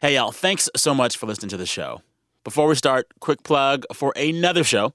[0.00, 2.02] Hey, y'all, thanks so much for listening to the show.
[2.44, 4.92] Before we start, quick plug for another show,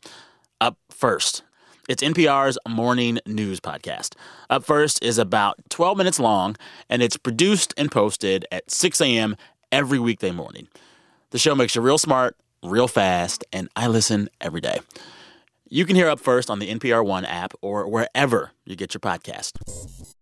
[0.61, 1.43] Up First.
[1.89, 4.15] It's NPR's morning news podcast.
[4.49, 6.55] Up First is about 12 minutes long,
[6.89, 9.35] and it's produced and posted at 6 a.m.
[9.73, 10.69] every weekday morning.
[11.31, 14.79] The show makes you real smart, real fast, and I listen every day.
[15.67, 19.01] You can hear Up First on the NPR One app or wherever you get your
[19.01, 20.12] podcast.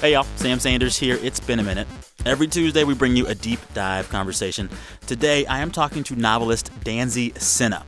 [0.00, 1.18] Hey y'all, Sam Sanders here.
[1.22, 1.86] It's been a minute.
[2.24, 4.70] Every Tuesday, we bring you a deep dive conversation.
[5.06, 7.84] Today, I am talking to novelist Danzy Senna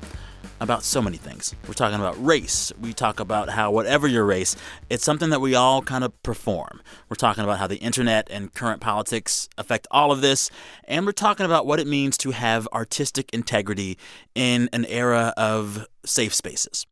[0.61, 1.55] about so many things.
[1.67, 2.71] We're talking about race.
[2.79, 4.57] We talk about how, whatever your race,
[4.91, 6.83] it's something that we all kind of perform.
[7.09, 10.51] We're talking about how the internet and current politics affect all of this.
[10.85, 13.97] And we're talking about what it means to have artistic integrity
[14.35, 16.87] in an era of safe spaces.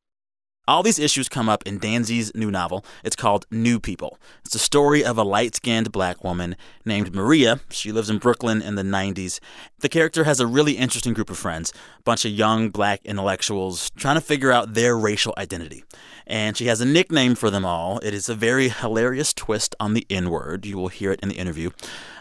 [0.71, 2.85] All these issues come up in Danzy's new novel.
[3.03, 4.21] It's called New People.
[4.45, 7.59] It's the story of a light skinned black woman named Maria.
[7.71, 9.41] She lives in Brooklyn in the 90s.
[9.81, 13.91] The character has a really interesting group of friends, a bunch of young black intellectuals
[13.97, 15.83] trying to figure out their racial identity.
[16.25, 17.99] And she has a nickname for them all.
[17.99, 20.67] It is a very hilarious twist on the N word.
[20.67, 21.71] You will hear it in the interview.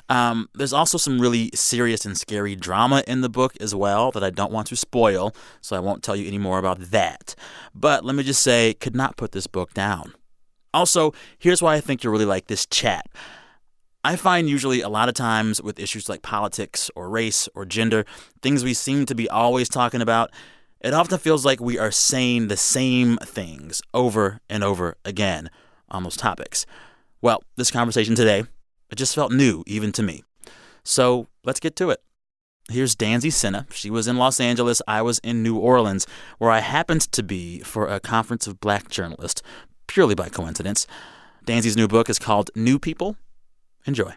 [0.10, 4.24] Um, there's also some really serious and scary drama in the book as well that
[4.24, 7.36] I don't want to spoil, so I won't tell you any more about that.
[7.76, 10.14] But let me just say, could not put this book down.
[10.74, 13.06] Also, here's why I think you'll really like this chat.
[14.04, 18.06] I find usually a lot of times with issues like politics or race or gender,
[18.42, 20.32] things we seem to be always talking about,
[20.80, 25.50] it often feels like we are saying the same things over and over again
[25.90, 26.66] on those topics.
[27.22, 28.46] Well, this conversation today
[28.92, 30.24] it just felt new, even to me.
[30.84, 32.02] So let's get to it.
[32.70, 33.66] Here's Danzy Senna.
[33.72, 34.82] She was in Los Angeles.
[34.88, 36.06] I was in New Orleans,
[36.38, 39.42] where I happened to be for a conference of black journalists,
[39.88, 40.86] purely by coincidence.
[41.46, 43.16] Danzy's new book is called New People.
[43.86, 44.14] Enjoy.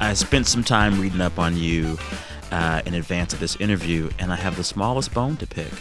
[0.00, 1.98] I spent some time reading up on you
[2.52, 5.72] uh, in advance of this interview, and I have the smallest bone to pick.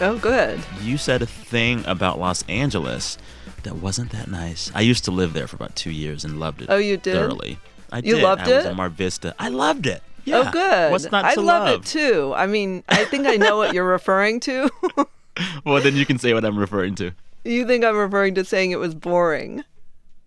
[0.00, 0.60] Oh, good.
[0.82, 3.18] You said a thing about Los Angeles
[3.64, 4.70] that wasn't that nice.
[4.74, 6.68] I used to live there for about two years and loved it.
[6.70, 7.14] Oh, you did?
[7.14, 7.58] Thoroughly.
[7.92, 8.22] I you did.
[8.22, 8.74] loved I was it?
[8.76, 9.34] Mar Vista.
[9.38, 10.02] I loved it.
[10.24, 10.44] Yeah.
[10.46, 10.90] Oh, good.
[10.92, 11.80] What's not I to loved love?
[11.82, 12.32] it too.
[12.34, 14.70] I mean, I think I know what you're referring to.
[15.64, 17.12] Well, then you can say what I'm referring to.
[17.44, 19.64] you think I'm referring to saying it was boring?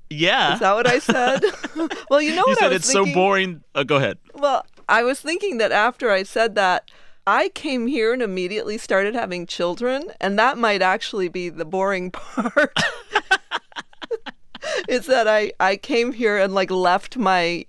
[0.09, 0.53] Yeah.
[0.55, 1.41] Is that what I said?
[2.09, 3.63] well, you know you what I said it's so boring.
[3.75, 4.17] Uh, go ahead.
[4.33, 6.89] Well, I was thinking that after I said that,
[7.25, 12.11] I came here and immediately started having children, and that might actually be the boring
[12.11, 12.77] part.
[14.87, 17.65] is that I, I came here and like left my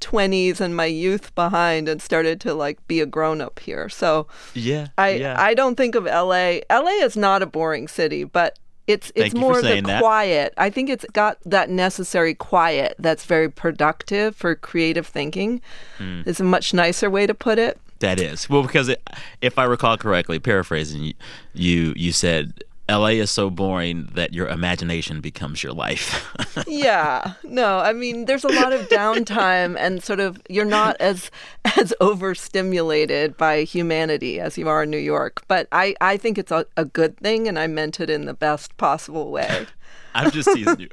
[0.00, 3.88] 20s and my youth behind and started to like be a grown up here.
[3.88, 4.88] So Yeah.
[4.98, 5.36] I yeah.
[5.38, 6.58] I don't think of LA.
[6.70, 10.00] LA is not a boring city, but it's it's for more the that.
[10.02, 10.52] quiet.
[10.58, 15.62] I think it's got that necessary quiet that's very productive for creative thinking.
[15.96, 16.22] Hmm.
[16.26, 17.78] Is a much nicer way to put it.
[18.00, 19.08] That is well because it,
[19.40, 21.14] if I recall correctly, paraphrasing you,
[21.54, 23.18] you, you said L.A.
[23.18, 26.30] is so boring that your imagination becomes your life.
[26.66, 27.34] yeah.
[27.42, 31.30] No, I mean there's a lot of downtime and sort of you're not as
[31.76, 35.42] as overstimulated by humanity as you are in New York.
[35.48, 38.34] But I I think it's a, a good thing and I meant it in the
[38.34, 39.66] best possible way.
[40.14, 40.88] I'm just teasing you.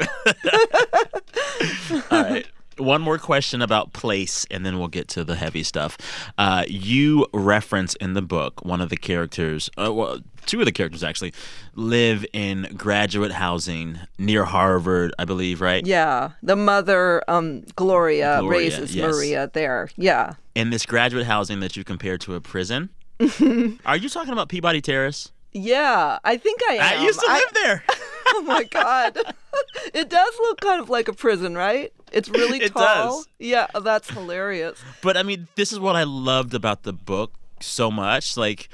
[2.10, 2.48] All right.
[2.82, 5.98] One more question about place, and then we'll get to the heavy stuff.
[6.38, 10.72] Uh, you reference in the book one of the characters, uh, well, two of the
[10.72, 11.34] characters actually,
[11.76, 15.86] live in graduate housing near Harvard, I believe, right?
[15.86, 19.14] Yeah, the mother, um, Gloria, Gloria, raises yes.
[19.14, 19.90] Maria there.
[19.96, 20.34] Yeah.
[20.56, 22.90] In this graduate housing that you compare to a prison.
[23.86, 25.32] Are you talking about Peabody Terrace?
[25.54, 27.00] Yeah, I think I am.
[27.00, 27.84] I used to I- live there.
[28.28, 29.18] oh my god,
[29.94, 31.94] it does look kind of like a prison, right?
[32.12, 33.18] It's really It tall.
[33.20, 33.28] does.
[33.40, 34.80] Yeah, oh, that's hilarious.
[35.02, 38.38] But I mean, this is what I loved about the book so much.
[38.38, 38.70] Like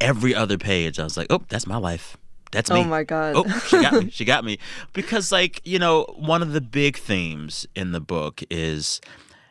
[0.00, 2.16] every other page, I was like, "Oh, that's my life.
[2.52, 3.34] That's oh me." Oh my god.
[3.36, 4.10] Oh, she got me.
[4.12, 4.58] She got me.
[4.92, 9.00] Because, like, you know, one of the big themes in the book is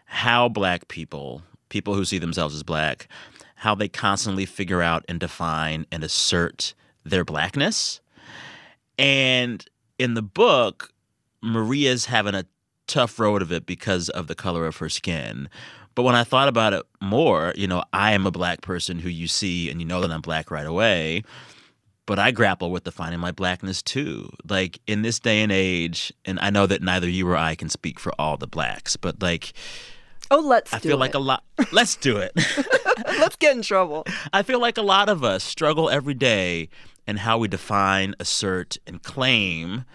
[0.06, 3.08] how black people, people who see themselves as black,
[3.56, 6.74] how they constantly figure out and define and assert
[7.06, 8.02] their blackness.
[8.98, 9.64] And
[9.98, 10.92] in the book,
[11.42, 12.46] Maria's having a
[12.90, 15.48] tough road of it because of the color of her skin.
[15.96, 19.10] But when I thought about it more, you know, I am a black person who
[19.10, 21.24] you see and you know that I'm black right away.
[22.06, 24.30] But I grapple with defining my blackness too.
[24.48, 27.70] Like in this day and age, and I know that neither you or I can
[27.70, 29.54] speak for all the blacks, but like
[30.32, 31.00] Oh, let's I feel it.
[31.00, 31.44] like a lot.
[31.72, 32.32] Let's do it.
[33.20, 34.06] let's get in trouble.
[34.34, 36.70] I feel like a lot of us struggle every day
[37.08, 39.86] in how we define, assert, and claim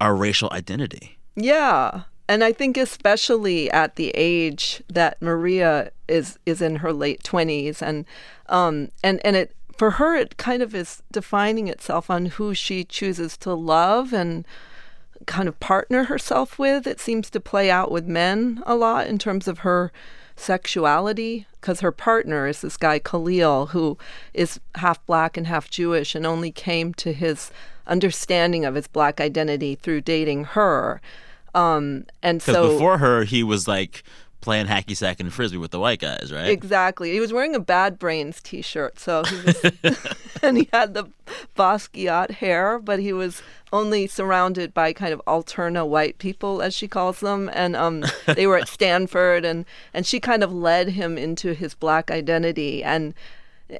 [0.00, 1.18] our racial identity.
[1.34, 2.02] Yeah.
[2.28, 7.82] And I think especially at the age that Maria is is in her late 20s
[7.82, 8.04] and
[8.48, 12.84] um and and it for her it kind of is defining itself on who she
[12.84, 14.46] chooses to love and
[15.26, 16.86] kind of partner herself with.
[16.86, 19.92] It seems to play out with men a lot in terms of her
[20.36, 23.96] sexuality because her partner is this guy Khalil who
[24.32, 27.50] is half black and half Jewish and only came to his
[27.86, 31.00] understanding of his black identity through dating her.
[31.54, 34.02] Um, and so before her, he was like
[34.44, 36.48] playing hacky sack and frisbee with the white guys, right?
[36.48, 37.12] Exactly.
[37.12, 39.64] He was wearing a Bad Brains T-shirt, so he was,
[40.42, 41.06] and he had the
[41.56, 43.42] Basquiat hair, but he was
[43.72, 48.46] only surrounded by kind of alterna white people, as she calls them, and um, they
[48.46, 49.64] were at Stanford, and
[49.94, 53.14] and she kind of led him into his black identity, and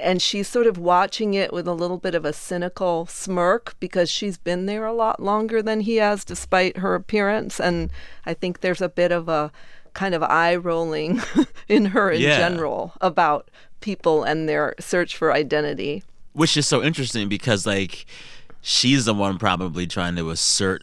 [0.00, 4.10] and she's sort of watching it with a little bit of a cynical smirk because
[4.10, 7.90] she's been there a lot longer than he has, despite her appearance, and
[8.26, 9.52] I think there's a bit of a
[9.92, 11.20] kind of eye rolling
[11.68, 12.36] in her in Yeah.
[12.38, 13.50] general about
[13.80, 16.02] people and their search for identity.
[16.32, 18.06] Which is so interesting because like
[18.60, 20.82] she's the one probably trying to assert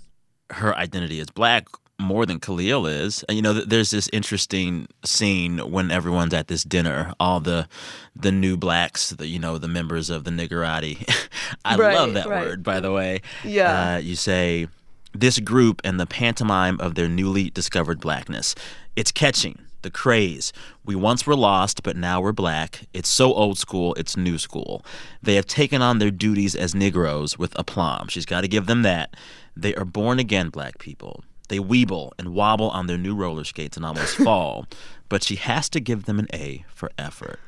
[0.52, 1.68] her identity as black
[2.02, 3.24] more than Khalil is.
[3.24, 7.68] And you know, there's this interesting scene when everyone's at this dinner, all the
[8.16, 11.08] the new blacks, the you know, the members of the niggerati.
[11.66, 12.46] I Right, love that right.
[12.46, 13.22] word, by the way.
[13.44, 13.96] Yeah.
[13.96, 14.68] Uh, you say
[15.14, 18.56] this group and the pantomime of their newly discovered blackness.
[18.96, 19.60] It's catching.
[19.84, 20.54] The craze.
[20.86, 22.86] We once were lost, but now we're black.
[22.94, 24.86] It's so old school, it's new school.
[25.24, 28.08] They have taken on their duties as Negroes with aplomb.
[28.08, 29.16] She's got to give them that.
[29.58, 31.24] They are born again black people.
[31.52, 34.68] They weeble and wobble on their new roller skates and almost fall,
[35.10, 37.42] but she has to give them an A for effort.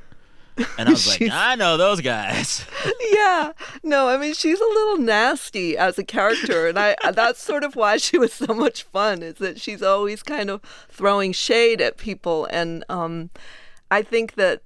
[0.78, 2.66] And I was like, I know those guys.
[3.14, 3.54] yeah.
[3.82, 7.78] No, I mean she's a little nasty as a character and I that's sort of
[7.78, 11.96] why she was so much fun is that she's always kind of throwing shade at
[11.96, 13.30] people and um
[13.90, 14.64] I think that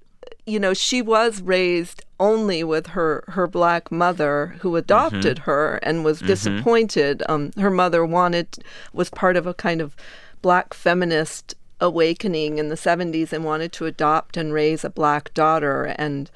[0.47, 6.03] you know she was raised only with her her black mother who adopted her and
[6.03, 7.23] was disappointed.
[7.29, 9.95] Um her mother wanted was part of a kind of
[10.41, 15.83] black feminist awakening in the 70s and wanted to adopt and raise a black daughter
[15.97, 16.31] and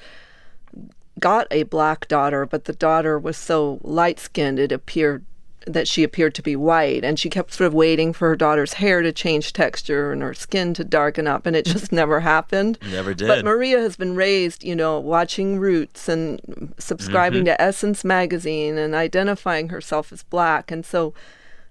[1.18, 5.24] got a black daughter, but the daughter was so light skinned it appeared
[5.66, 8.74] that she appeared to be white and she kept sort of waiting for her daughter's
[8.74, 12.78] hair to change texture and her skin to darken up and it just never happened.
[12.90, 13.28] Never did.
[13.28, 17.56] But Maria has been raised, you know, watching Roots and subscribing mm-hmm.
[17.56, 21.14] to Essence magazine and identifying herself as black and so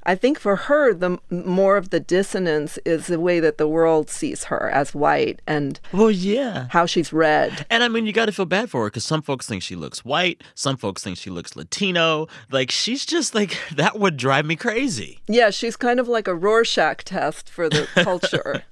[0.03, 4.09] I think for her, the more of the dissonance is the way that the world
[4.09, 6.67] sees her as white and well, yeah.
[6.69, 7.65] how she's read.
[7.69, 9.75] And I mean, you got to feel bad for her because some folks think she
[9.75, 12.27] looks white, some folks think she looks Latino.
[12.49, 15.19] Like, she's just like, that would drive me crazy.
[15.27, 18.63] Yeah, she's kind of like a Rorschach test for the culture.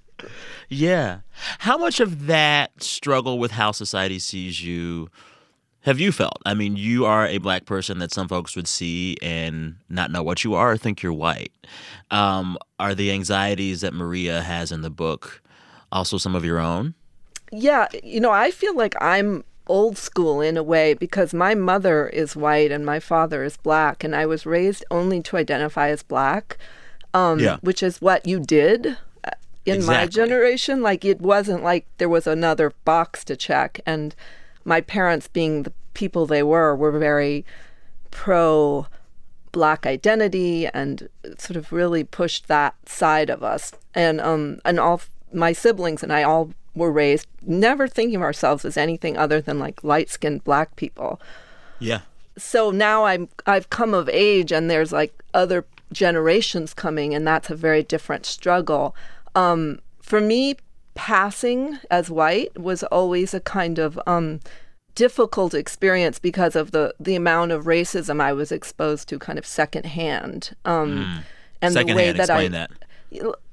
[0.67, 1.19] Yeah.
[1.59, 5.09] How much of that struggle with how society sees you
[5.81, 6.41] have you felt?
[6.45, 10.23] I mean, you are a black person that some folks would see and not know
[10.23, 11.51] what you are or think you're white.
[12.11, 15.41] Um, are the anxieties that Maria has in the book
[15.91, 16.93] also some of your own?
[17.51, 22.07] yeah, you know, I feel like I'm old school in a way because my mother
[22.07, 26.03] is white and my father is black, and I was raised only to identify as
[26.03, 26.57] black,
[27.13, 27.57] um, Yeah.
[27.61, 29.31] which is what you did uh,
[29.65, 30.81] in my generation.
[30.83, 33.79] Like, it wasn't like there was another box to check.
[33.85, 34.13] And
[34.65, 37.45] my parents, being the people they were, were very
[38.11, 38.87] pro
[39.51, 45.01] black identity and sort of really pushed that side of us and um and all
[45.33, 49.57] my siblings and I all were raised never thinking of ourselves as anything other than
[49.57, 51.19] like light-skinned black people
[51.79, 52.01] Yeah.
[52.37, 57.49] so now I'm I've come of age and there's like other generations coming and that's
[57.49, 58.95] a very different struggle.
[59.33, 60.57] Um, for me,
[60.99, 64.41] passing as white was always a kind of um,
[64.95, 69.45] difficult experience because of the the amount of racism I was exposed to kind of
[69.45, 70.57] secondhand.
[70.65, 71.23] Um,
[71.61, 72.71] and the way Secondhand, that I that.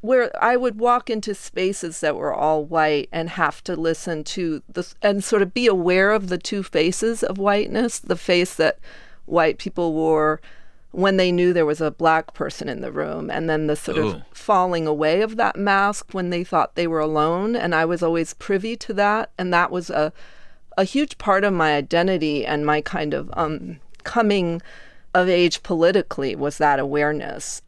[0.00, 4.64] where I would walk into spaces that were all white and have to listen to
[4.68, 8.80] the and sort of be aware of the two faces of whiteness, the face that
[9.24, 10.40] white people wore
[10.96, 13.98] when they knew there was a black person in the room and then the sort
[13.98, 14.08] Ooh.
[14.08, 18.02] of falling away of that mask when they thought they were alone and I was
[18.02, 20.10] always privy to that and that was a
[20.78, 24.62] a huge part of my identity and my kind of um coming
[25.12, 27.60] of age politically was that awareness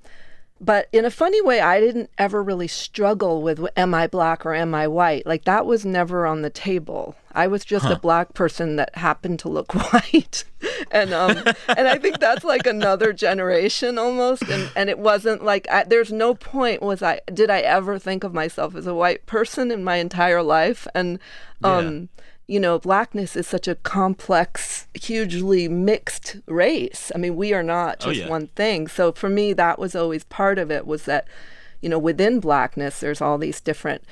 [0.60, 4.54] but in a funny way, I didn't ever really struggle with am I black or
[4.54, 5.26] am I white?
[5.26, 7.14] Like that was never on the table.
[7.32, 7.94] I was just huh.
[7.94, 10.44] a black person that happened to look white,
[10.90, 11.36] and um,
[11.68, 14.42] and I think that's like another generation almost.
[14.48, 18.24] And and it wasn't like I, there's no point was I did I ever think
[18.24, 21.18] of myself as a white person in my entire life, and
[21.62, 22.08] um.
[22.16, 27.12] Yeah you know, blackness is such a complex, hugely mixed race.
[27.14, 28.28] I mean, we are not oh, just oh, yeah.
[28.28, 28.88] one thing.
[28.88, 31.28] So for me, that was always part of it was that,
[31.82, 34.02] you know, within blackness, there's all these different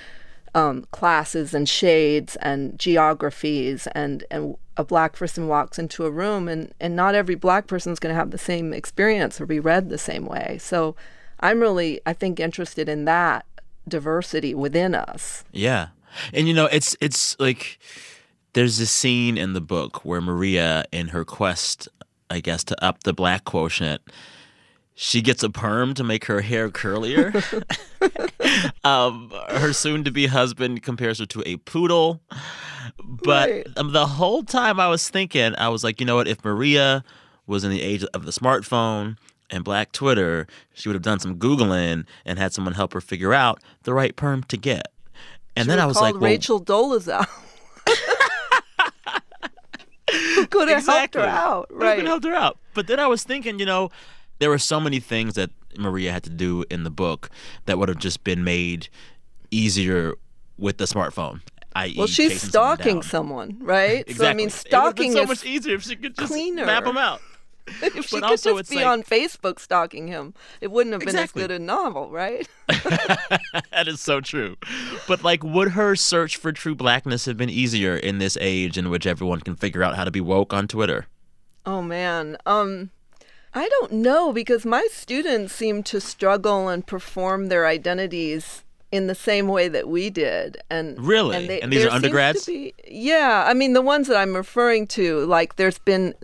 [0.54, 6.46] um, classes and shades and geographies and, and a black person walks into a room
[6.46, 9.58] and, and not every black person is going to have the same experience or be
[9.58, 10.58] read the same way.
[10.60, 10.94] So
[11.40, 13.46] I'm really, I think, interested in that
[13.88, 15.42] diversity within us.
[15.52, 15.88] Yeah.
[16.34, 17.78] And you know, it's it's like
[18.56, 21.90] there's a scene in the book where Maria, in her quest,
[22.30, 24.00] I guess, to up the black quotient,
[24.94, 27.34] she gets a perm to make her hair curlier.
[28.84, 32.22] um, her soon to be husband compares her to a poodle.
[33.04, 33.66] But right.
[33.76, 36.26] um, the whole time I was thinking, I was like, you know what?
[36.26, 37.04] If Maria
[37.46, 39.18] was in the age of the smartphone
[39.50, 43.34] and black Twitter, she would have done some Googling and had someone help her figure
[43.34, 44.88] out the right perm to get.
[45.54, 47.42] And she then I was like, Rachel well, Rachel Dolezal.
[50.50, 51.22] could have exactly.
[51.22, 51.66] helped her out.
[51.70, 51.96] Right.
[51.96, 52.58] Could have helped her out.
[52.74, 53.90] But then I was thinking, you know,
[54.38, 57.30] there were so many things that Maria had to do in the book
[57.66, 58.88] that would have just been made
[59.50, 60.14] easier
[60.58, 61.40] with the smartphone.
[61.74, 61.94] I.
[61.96, 64.00] Well, she's stalking someone, someone, right?
[64.08, 64.14] exactly.
[64.16, 66.64] So I mean, stalking so is much easier if she could just cleaner.
[66.64, 67.20] map them out.
[67.82, 68.86] If she could just be like...
[68.86, 71.42] on Facebook stalking him, it wouldn't have been exactly.
[71.42, 72.48] as good a novel, right?
[72.68, 74.56] that is so true.
[75.06, 78.90] But like, would her search for true blackness have been easier in this age in
[78.90, 81.06] which everyone can figure out how to be woke on Twitter?
[81.64, 82.90] Oh man, um,
[83.54, 89.14] I don't know because my students seem to struggle and perform their identities in the
[89.14, 93.44] same way that we did and really and, they, and these are undergrads be, yeah
[93.46, 96.14] i mean the ones that i'm referring to like there's been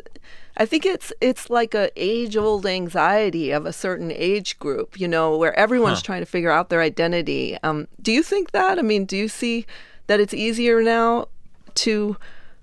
[0.57, 5.09] I think it's it's like a age old anxiety of a certain age group, you
[5.09, 6.05] know, where everyone's huh.
[6.05, 7.57] trying to figure out their identity.
[7.63, 8.79] Um, do you think that?
[8.79, 9.67] I mean, do you see
[10.07, 11.29] that it's easier now
[11.75, 12.17] to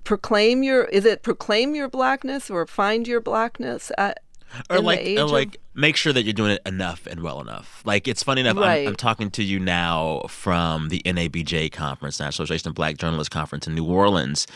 [0.04, 4.20] proclaim your is it proclaim your blackness or find your blackness at
[4.68, 7.82] or like or like make sure that you're doing it enough and well enough.
[7.84, 8.82] Like it's funny enough, right.
[8.82, 13.28] I'm, I'm, talking to you now from the NABJ conference, National Association of Black Journalists
[13.28, 14.46] conference in New Orleans,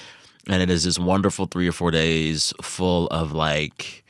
[0.48, 4.04] and it is this wonderful three or four days full of like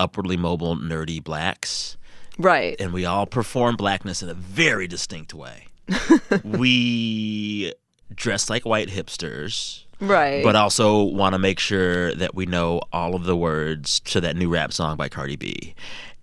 [0.00, 1.96] upwardly mobile nerdy blacks.
[2.38, 2.80] Right.
[2.80, 5.68] And we all perform blackness in a very distinct way.
[6.42, 7.72] We
[8.14, 10.42] dress like white hipsters right.
[10.42, 14.36] but also want to make sure that we know all of the words to that
[14.36, 15.74] new rap song by cardi b.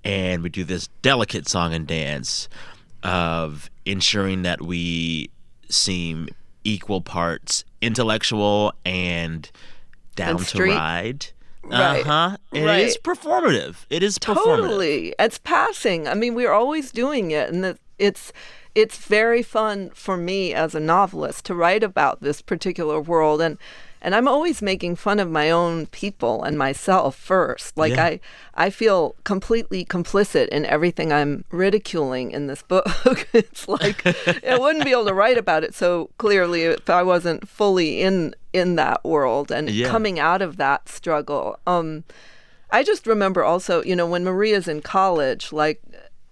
[0.04, 2.50] And we do this delicate song and dance
[3.04, 5.30] of ensuring that we
[5.70, 6.28] seem
[6.64, 9.50] equal parts intellectual and
[10.16, 11.28] down and to ride.
[11.64, 12.02] Right.
[12.02, 12.38] Uh huh.
[12.52, 12.86] It right.
[12.86, 13.86] is performative.
[13.90, 15.14] It is totally.
[15.20, 16.08] It's passing.
[16.08, 18.34] I mean, we're always doing it, and it's
[18.74, 23.58] it's very fun for me as a novelist to write about this particular world and
[24.02, 27.78] and I'm always making fun of my own people and myself first.
[27.78, 28.06] Like yeah.
[28.06, 28.20] I
[28.56, 32.88] I feel completely complicit in everything I'm ridiculing in this book.
[33.34, 34.06] it's like
[34.46, 38.34] I wouldn't be able to write about it so clearly if I wasn't fully in
[38.54, 39.88] in that world and yeah.
[39.88, 41.60] coming out of that struggle.
[41.68, 42.04] Um
[42.74, 45.82] I just remember also, you know, when Maria's in college, like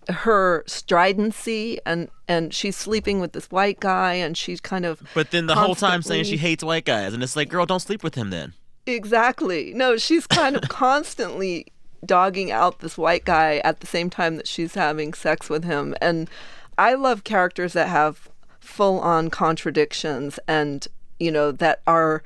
[0.09, 5.31] her stridency and and she's sleeping with this white guy and she's kind of but
[5.31, 8.03] then the whole time saying she hates white guys and it's like girl don't sleep
[8.03, 8.53] with him then.
[8.85, 9.73] Exactly.
[9.73, 11.67] No she's kind of constantly
[12.05, 15.95] dogging out this white guy at the same time that she's having sex with him.
[16.01, 16.29] And
[16.77, 20.87] i love characters that have full on contradictions and
[21.19, 22.23] you know that are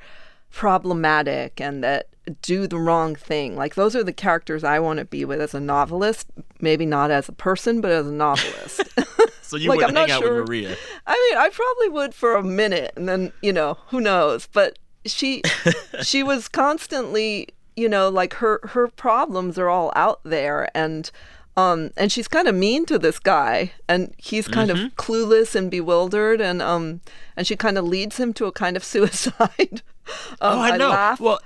[0.52, 2.06] problematic and that
[2.42, 3.56] do the wrong thing.
[3.56, 6.28] Like those are the characters I want to be with as a novelist.
[6.60, 8.82] Maybe not as a person, but as a novelist.
[9.42, 10.40] so you like, would I'm hang out sure.
[10.40, 10.76] with Maria.
[11.06, 14.48] I mean, I probably would for a minute, and then you know, who knows?
[14.52, 15.42] But she,
[16.02, 21.10] she was constantly, you know, like her her problems are all out there, and
[21.56, 24.86] um, and she's kind of mean to this guy, and he's kind mm-hmm.
[24.86, 27.00] of clueless and bewildered, and um,
[27.36, 29.82] and she kind of leads him to a kind of suicide.
[30.10, 30.90] um, oh, I, I know.
[30.90, 31.20] Laugh.
[31.20, 31.40] Well,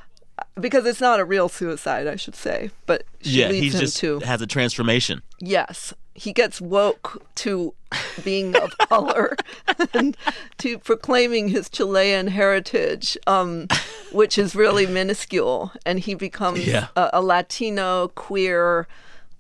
[0.61, 2.71] because it's not a real suicide, I should say.
[2.87, 5.23] But she yeah, leads he him just to has a transformation.
[5.41, 7.75] Yes, he gets woke to
[8.25, 9.37] being of color
[9.95, 10.17] and
[10.59, 13.69] to proclaiming his Chilean heritage, um,
[14.13, 16.89] which is really minuscule, and he becomes yeah.
[16.97, 18.89] a, a Latino queer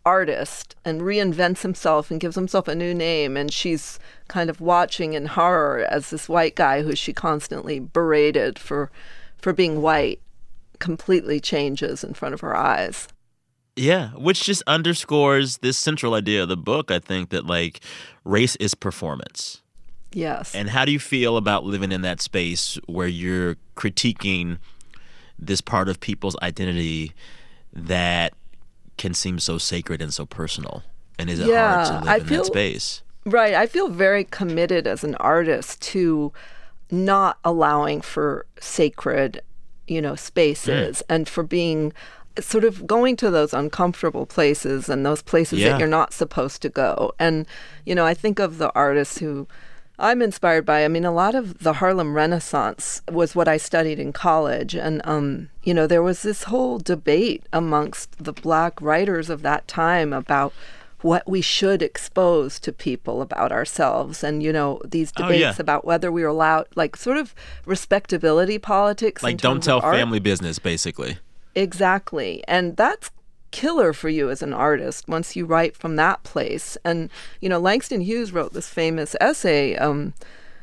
[0.05, 3.37] artist and reinvents himself and gives himself a new name.
[3.37, 8.59] And she's kind of watching in horror as this white guy who she constantly berated
[8.59, 8.91] for,
[9.37, 10.21] for being white
[10.79, 13.09] completely changes in front of her eyes.
[13.77, 17.81] Yeah, which just underscores this central idea of the book, I think, that like
[18.25, 19.63] race is performance.
[20.13, 20.55] Yes.
[20.55, 24.59] And how do you feel about living in that space where you're critiquing
[25.39, 27.13] this part of people's identity
[27.73, 28.33] that
[28.97, 30.83] can seem so sacred and so personal?
[31.19, 33.03] And is it Yeah, hard to live I in feel- that space?
[33.27, 33.55] Right.
[33.55, 36.33] I feel very committed as an artist to
[36.91, 39.43] not allowing for sacred,
[39.89, 41.93] you know, spaces and for being
[42.41, 45.71] sort of going to those uncomfortable places and those places Yeah.
[45.71, 47.13] that you're not supposed to go.
[47.19, 47.47] And,
[47.85, 49.49] you know, I think of the artists who
[49.99, 50.85] I'm inspired by.
[50.85, 54.77] I mean, a lot of the Harlem Renaissance was what I studied in college.
[54.77, 59.67] And, um, you know, there was this whole debate amongst the black writers of that
[59.67, 60.53] time about
[61.03, 65.55] what we should expose to people about ourselves and you know these Oh, debates yeah.
[65.59, 67.35] about whether we are allowed like sort of
[67.67, 71.19] respectability politics Like, don't tell family business, basically.
[71.55, 72.43] Exactly.
[72.49, 73.11] And that's
[73.51, 76.77] killer for you as an artist once you write from that place.
[76.85, 80.13] And, you know, Langston Hughes wrote this famous essay um,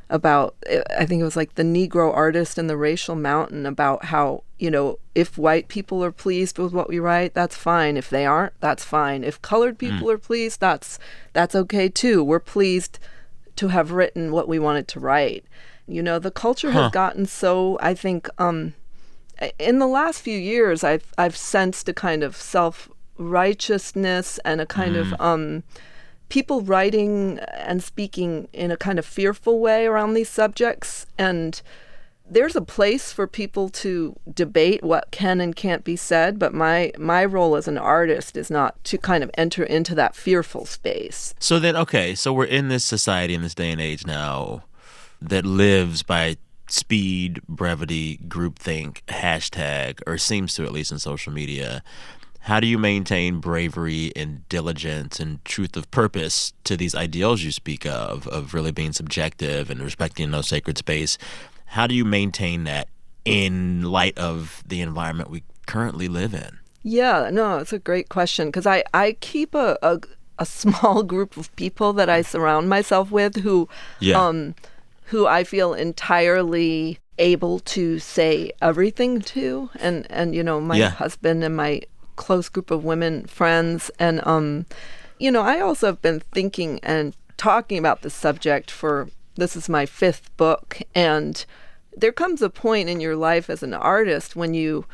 [0.10, 0.56] about,
[0.98, 4.70] I think it was like the Negro artist and the racial mountain, about how, you
[4.70, 7.98] know, if white people are pleased with what we write, that's fine.
[7.98, 9.24] If they aren't, that's fine.
[9.24, 11.00] If colored people are pleased, that's
[11.34, 12.24] that's okay too.
[12.24, 13.00] We're pleased
[13.56, 15.46] to have written what we wanted to write.
[15.88, 16.84] You know, the culture Huh.
[16.84, 18.74] has gotten so, I think, um,
[19.60, 24.66] in the last few years i've i've sensed a kind of self righteousness and a
[24.66, 25.64] kind of um
[26.36, 31.62] people writing and speaking in a kind of fearful way around these subjects and
[32.30, 36.92] there's a place for people to debate what can and can't be said but my
[36.98, 41.34] my role as an artist is not to kind of enter into that fearful space
[41.40, 44.66] So then, okay, so we're in this society in this day and age now
[45.22, 46.36] that lives by
[46.68, 51.82] speed, brevity, groupthink, hashtag, or seems to at least in social media.
[52.46, 57.52] How do you maintain bravery and diligence and truth of purpose to these ideals you
[57.52, 61.18] speak of, of really being subjective and respecting no sacred space?
[61.66, 62.88] How do you maintain that
[63.26, 66.60] in light of the environment we currently live in?
[66.84, 70.00] Yeah, no, it's a great question because I, I keep a, a
[70.38, 73.68] a small group of people that I surround myself with who
[74.00, 74.24] Yeah.
[74.24, 74.54] um
[75.06, 80.90] who I feel entirely able to say everything to and and you know my Yeah.
[80.90, 81.82] husband and my
[82.16, 84.66] close group of women friends and um
[85.20, 89.68] you know I also have been thinking and talking about this subject for this is
[89.68, 91.46] my fifth book and
[91.96, 94.86] there comes a point in your life as an artist when you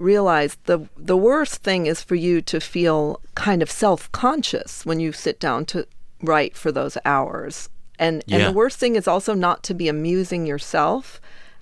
[0.00, 5.12] realize the the worst thing is for you to feel kind of self-conscious when you
[5.12, 5.86] sit down to
[6.22, 7.68] write for those hours.
[7.98, 11.20] And and the worst thing is also not to be amusing yourself.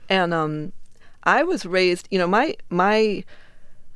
[0.08, 0.72] And um
[1.24, 3.24] I was raised, you know, my my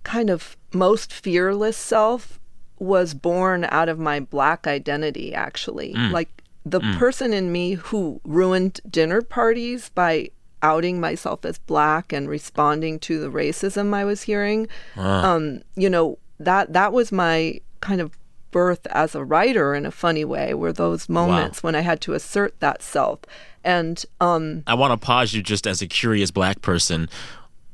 [0.02, 2.38] kind of most fearless self
[2.78, 5.94] was born out of my black identity actually.
[6.12, 10.30] Like the person in me who ruined dinner parties by
[10.62, 14.68] outing myself as black and responding to the racism I was hearing.
[14.96, 18.16] Um, you know, that that was my kind of
[18.52, 22.12] birth as a writer in a funny way were those moments when I had to
[22.14, 23.20] assert that self.
[23.64, 27.08] And um I want to pause you just as a curious black person.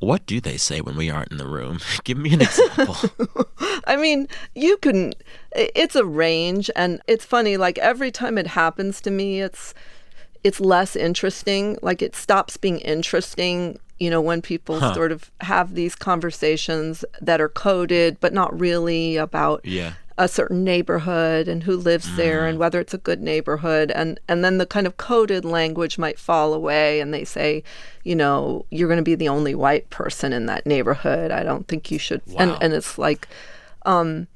[0.01, 1.81] What do they say when we aren't in the room?
[2.05, 2.97] Give me an example.
[3.87, 5.15] I mean, you can,
[5.53, 9.75] it's a range and it's funny, like every time it happens to me, it's,
[10.45, 11.79] it's less interesting.
[11.83, 17.41] Like it stops being interesting, you know, when people sort of have these conversations that
[17.41, 19.95] are coded, but not really about yeah.
[20.21, 24.45] A certain neighborhood and who lives there and whether it's a good neighborhood and and
[24.45, 27.63] then the kind of coded language might fall away and they say
[28.03, 31.69] you know you're going to be the only white person in that neighborhood i don't
[31.69, 32.59] think you should and Wow.
[32.61, 33.29] and it's like
[33.87, 34.27] um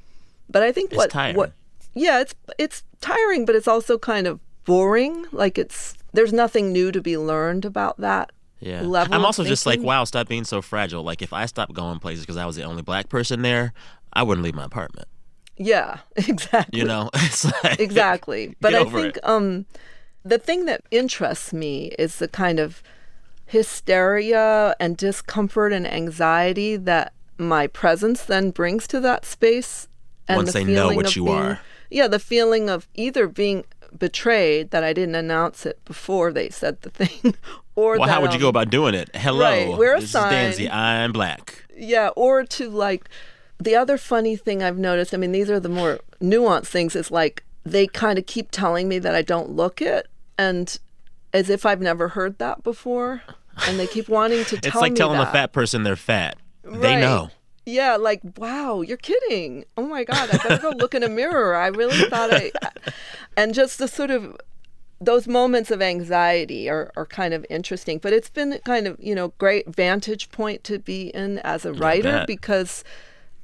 [0.49, 1.37] but i think It's what tiring.
[1.37, 1.53] what
[1.95, 6.93] yeah it's it's tiring but it's also kind of boring like it's there's nothing new
[6.93, 8.83] to be learned about that Yeah.
[8.83, 11.03] level I'm also just like, wow, stop being so fragile.
[11.03, 13.73] Like, if I stopped going places because I was the only black person there,
[14.13, 15.09] I wouldn't leave my apartment.
[15.65, 17.11] Yeah exactly You know?
[17.15, 19.67] It's like, exactly but i think um
[20.25, 22.83] the thing that interests me is the kind of
[23.47, 29.89] hysteria and discomfort and anxiety that my presence then brings to that space
[30.29, 31.61] and Once the they know what of you being- are.
[31.91, 33.65] yeah the feeling of either being
[33.99, 37.35] betrayed that i didn't announce it before they said the thing
[37.75, 39.09] or Well, that, how would you go um, about doing it?
[39.17, 39.41] Hello.
[39.49, 40.33] right, wear a this sign.
[40.51, 40.71] is Danzy.
[40.71, 41.65] I'm black.
[41.77, 43.09] yeah or to like
[43.63, 47.11] the other funny thing I've noticed, I mean, these are the more nuanced things, is
[47.11, 50.79] like they kind of keep telling me that I don't look it, and
[51.33, 53.23] as if I've never heard that before,
[53.67, 55.29] and they keep wanting to tell It's like me telling that.
[55.29, 56.37] a fat person they're fat.
[56.65, 57.31] They know.
[57.65, 59.65] Yeah, like wow, you're kidding.
[59.77, 61.55] Oh my god, I better go look in a mirror.
[61.55, 62.51] I really thought I,
[63.37, 64.37] and just the sort of
[65.01, 67.99] those moments of anxiety are, are kind of interesting.
[67.99, 71.73] But it's been kind of you know great vantage point to be in as a
[71.73, 72.83] writer because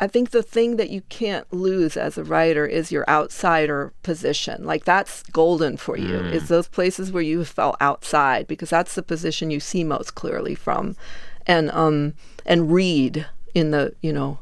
[0.01, 4.65] I think the thing that you can't lose as a writer is your outsider position.
[4.65, 6.17] Like that's golden for you.
[6.17, 10.55] Is those places where you felt outside because that's the position you see most clearly
[10.55, 10.97] from,
[11.47, 12.15] and um
[12.47, 14.39] and read in the you know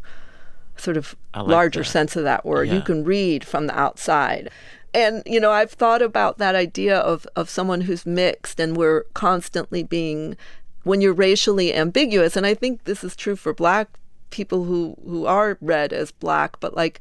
[0.76, 1.86] sort of like larger that.
[1.86, 2.68] sense of that word.
[2.68, 2.74] Yeah.
[2.74, 4.50] You can read from the outside.
[4.92, 9.04] And you know, I've thought about that idea of of someone who's mixed and we're
[9.14, 10.36] constantly being
[10.82, 13.88] when you're racially ambiguous and I think this is true for black
[14.30, 17.00] people who who are read as black, but like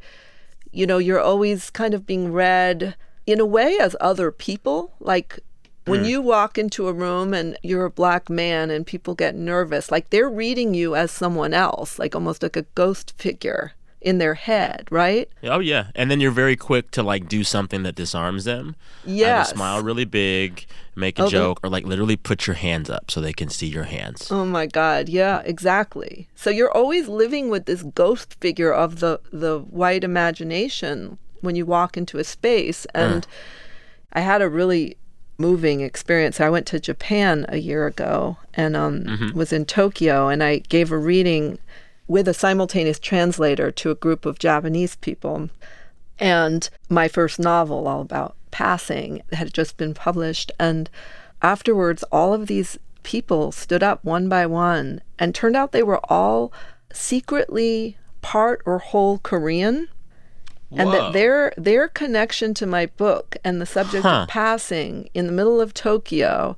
[0.71, 4.93] you know, you're always kind of being read in a way as other people.
[4.99, 5.39] Like
[5.85, 6.05] when hmm.
[6.07, 10.09] you walk into a room and you're a black man and people get nervous, like
[10.09, 13.73] they're reading you as someone else, like almost like a ghost figure
[14.05, 15.27] in their head, right?
[15.43, 18.75] Oh yeah, and then you're very quick to like do something that disarms them.
[19.03, 20.65] Yeah, smile really big,
[20.95, 23.49] make a Oh, the- joke, or like literally put your hands up so they can
[23.49, 24.31] see your hands.
[24.31, 25.09] Oh my God!
[25.09, 26.27] Yeah, exactly.
[26.35, 31.65] So you're always living with this ghost figure of the the white imagination when you
[31.65, 32.85] walk into a space.
[32.93, 33.25] And
[34.13, 34.97] I had a really
[35.37, 36.39] moving experience.
[36.39, 40.91] I went to Japan a year ago and um, was in Tokyo, and I gave
[40.91, 41.57] a reading
[42.07, 45.49] with a simultaneous translator to a group of Japanese people.
[46.19, 50.51] And my first novel, all about passing, had just been published.
[50.59, 50.89] And
[51.41, 55.99] afterwards, all of these people stood up one by one, and turned out they were
[56.05, 56.53] all
[56.93, 59.89] secretly part or whole Korean.
[60.77, 64.23] And that their their connection to my book and the subject Huh.
[64.23, 66.57] of passing in the middle of Tokyo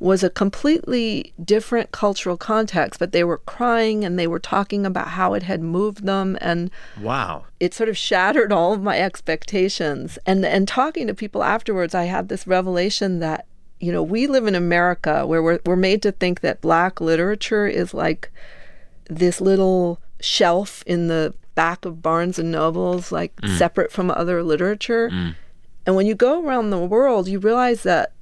[0.00, 5.08] was a completely different cultural context, but they were crying and they were talking about
[5.08, 7.44] how it had moved them and Wow.
[7.58, 10.18] it sort of shattered all of my expectations.
[10.24, 13.46] And and talking to people afterwards, I had this revelation that
[13.80, 17.66] you know we live in America where we're we're made to think that black literature
[17.66, 18.30] is like
[19.10, 23.58] this little shelf in the back of Barnes and Nobles, like mm.
[23.58, 25.10] separate from other literature.
[25.10, 25.34] Mm.
[25.86, 28.12] And when you go around the world, you realize that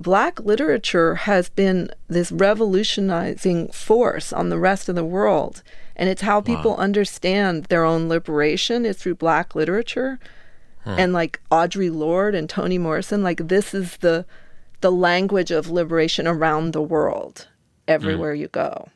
[0.00, 5.62] black literature has been this revolutionizing force on the rest of the world.
[5.96, 10.18] And it's how people understand their own liberation is through black literature.
[10.84, 14.24] And like Audre Lorde and Toni Morrison, like this is the
[14.80, 17.48] the language of liberation around the world,
[17.86, 18.38] everywhere mm.
[18.38, 18.88] you go.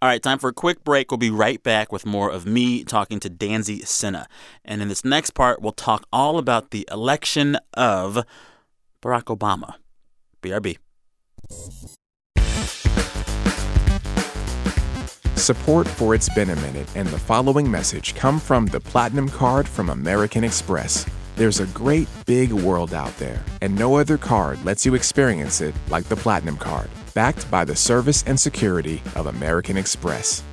[0.00, 1.10] All right, time for a quick break.
[1.10, 4.26] We'll be right back with more of me talking to Danzy Senna.
[4.64, 8.24] And in this next part, we'll talk all about the election of
[9.02, 9.74] Barack Obama.
[10.42, 10.78] BRB.
[15.36, 19.66] Support for It's Been a Minute and the following message come from the Platinum Card
[19.66, 21.04] from American Express.
[21.34, 25.74] There's a great big world out there, and no other card lets you experience it
[25.88, 30.44] like the Platinum Card, backed by the service and security of American Express.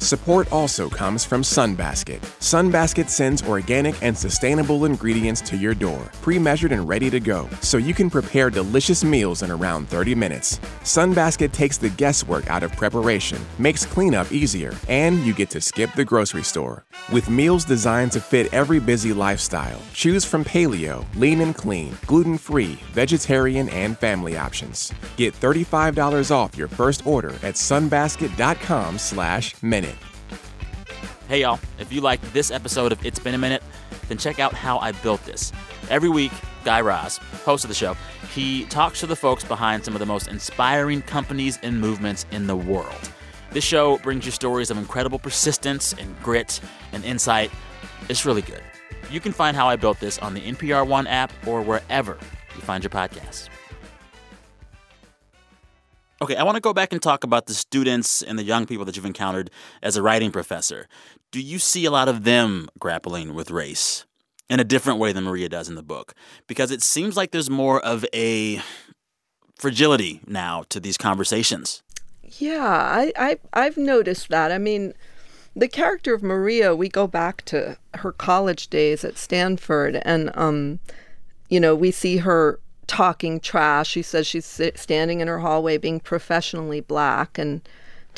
[0.00, 2.20] Support also comes from Sunbasket.
[2.38, 7.48] Sunbasket sends organic and sustainable ingredients to your door, pre measured and ready to go,
[7.60, 10.60] so you can prepare delicious meals in around 30 minutes.
[10.84, 15.90] Sunbasket takes the guesswork out of preparation, makes cleanup easier, and you get to skip
[15.94, 16.84] the grocery store.
[17.12, 22.38] With meals designed to fit every busy lifestyle, choose from paleo, lean and clean, gluten
[22.38, 24.92] free, vegetarian, and family options.
[25.16, 29.87] Get $35 off your first order at sunbasket.com slash minute.
[31.28, 33.62] Hey, y'all, if you liked this episode of It's Been a Minute,
[34.08, 35.52] then check out How I Built This.
[35.90, 36.32] Every week,
[36.64, 37.94] Guy Raz, host of the show,
[38.32, 42.46] he talks to the folks behind some of the most inspiring companies and movements in
[42.46, 43.12] the world.
[43.50, 46.62] This show brings you stories of incredible persistence and grit
[46.92, 47.50] and insight.
[48.08, 48.62] It's really good.
[49.10, 52.16] You can find How I Built This on the NPR One app or wherever
[52.54, 53.50] you find your podcasts.
[56.20, 58.84] Okay, I want to go back and talk about the students and the young people
[58.86, 59.52] that you've encountered
[59.84, 60.88] as a writing professor.
[61.30, 64.06] Do you see a lot of them grappling with race
[64.48, 66.14] in a different way than Maria does in the book?
[66.46, 68.60] Because it seems like there's more of a
[69.56, 71.82] fragility now to these conversations.
[72.22, 74.52] Yeah, I, I I've noticed that.
[74.52, 74.94] I mean,
[75.54, 80.78] the character of Maria, we go back to her college days at Stanford, and um,
[81.48, 83.88] you know, we see her talking trash.
[83.88, 87.60] She says she's standing in her hallway being professionally black and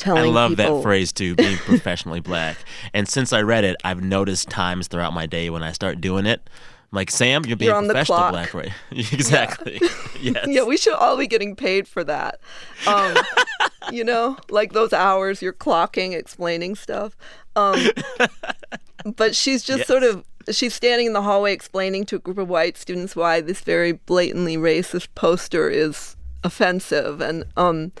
[0.07, 2.57] I love people, that phrase too, being professionally black.
[2.93, 6.25] And since I read it, I've noticed times throughout my day when I start doing
[6.25, 6.41] it.
[6.91, 8.31] I'm like Sam, you're being You're on the clock.
[8.31, 8.71] black, right?
[8.91, 9.79] exactly.
[10.21, 10.45] yes.
[10.47, 12.39] Yeah, we should all be getting paid for that.
[12.85, 13.15] Um,
[13.91, 17.15] you know, like those hours you're clocking, explaining stuff.
[17.55, 17.79] Um,
[19.15, 19.87] but she's just Yes.
[19.87, 23.41] sort of she's standing in the hallway explaining to a group of white students why
[23.41, 27.91] this very blatantly racist poster is offensive and um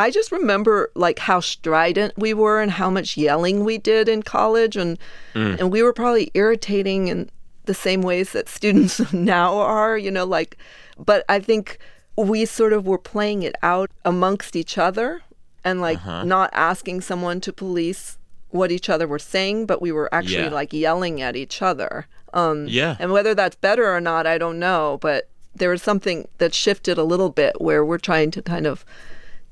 [0.00, 4.22] I just remember like how strident we were and how much yelling we did in
[4.22, 4.98] college and
[5.34, 7.30] and we were probably irritating in
[7.66, 10.56] the same ways that students now are, you know, like
[10.98, 11.78] but I think
[12.16, 15.22] we sort of were playing it out amongst each other
[15.64, 18.18] and like not asking someone to police
[18.50, 20.48] what each other were saying, but we were actually Yeah.
[20.60, 22.06] like yelling at each other.
[22.34, 22.96] Um Yeah.
[22.98, 26.96] and whether that's better or not, I don't know, but there was something that shifted
[26.98, 28.84] a little bit where we're trying to kind of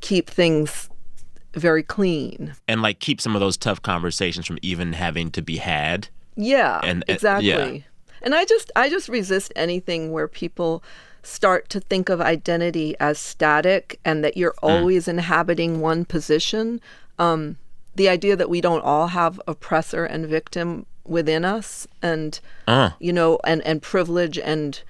[0.00, 0.88] keep things
[1.54, 2.54] very clean.
[2.68, 6.08] And like keep some of those tough conversations from even having to be had.
[6.37, 7.48] Yeah, And- and- exactly.
[7.48, 7.78] yeah.
[8.22, 10.82] And I just I just resist anything where people
[11.22, 14.68] start to think of identity as static and that you're Mm.
[14.70, 16.80] always inhabiting one position.
[17.18, 17.56] Um,
[17.94, 22.90] the idea that we don't all have oppressor and victim within us, and Uh.
[23.00, 24.82] you know, and and privilege and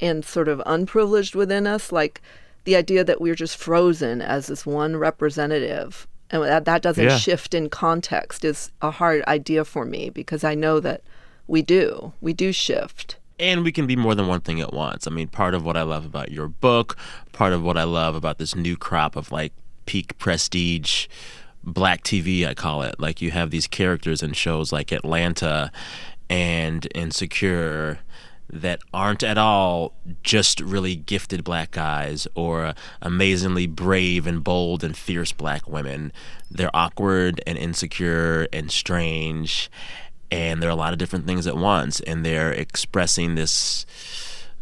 [0.00, 2.20] and sort of unprivileged within us, like
[2.68, 6.06] the idea that we're just frozen as this one representative.
[6.30, 7.16] And that, that doesn't Yeah.
[7.16, 11.00] shift in context is a hard idea for me because I know that
[11.46, 12.12] we do.
[12.20, 13.16] We do shift.
[13.40, 15.06] And we can be more than one thing at once.
[15.06, 16.98] I mean, part of what I love about your book,
[17.32, 19.54] part of what I love about this new crop of like
[19.86, 21.06] peak prestige
[21.64, 23.00] black TV, I call it.
[23.00, 25.72] Like you have these characters in shows like Atlanta
[26.28, 28.00] and Insecure
[28.50, 34.96] that aren't at all just really gifted black guys or amazingly brave and bold and
[34.96, 36.12] fierce black women.
[36.50, 39.70] They're awkward and insecure and strange
[40.30, 43.86] and there are a lot of different things at once and they're expressing this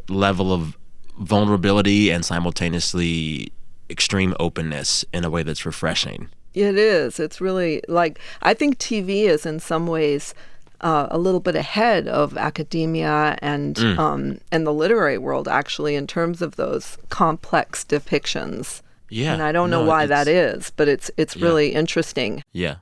[0.08, 0.76] level of
[1.18, 3.52] vulnerability and simultaneously
[3.88, 6.28] extreme openness in a way that's refreshing.
[6.54, 7.20] It is.
[7.20, 10.34] It's really like I think TV is in some ways
[10.80, 13.98] uh, a little bit ahead of academia and Mm.
[13.98, 18.82] um, and the literary world actually in terms of those complex depictions.
[19.08, 19.32] Yeah.
[19.34, 22.42] and I don't know no, why that is, but it's it's really interesting.
[22.52, 22.76] Yeah.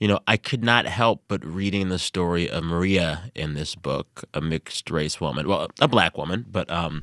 [0.00, 4.24] You know, I could not help but reading the story of Maria in this book,
[4.34, 5.46] a mixed race woman.
[5.48, 7.02] Well, a black woman, but um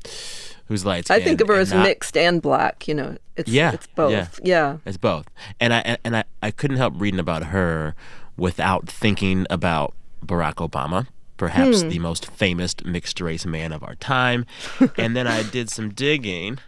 [0.66, 2.88] who's light I think of her as not- mixed and black.
[2.88, 4.10] You know, it's Yeah, it's both.
[4.12, 4.26] yeah.
[4.42, 4.76] yeah.
[4.84, 5.26] It's both.
[5.60, 7.94] And I and I, I couldn't help reading about her
[8.36, 9.94] without thinking about
[10.26, 11.06] Barack Obama,
[11.36, 11.88] perhaps Hmm.
[11.88, 14.46] the most famous mixed race man of our time.
[14.98, 16.58] and then I did some digging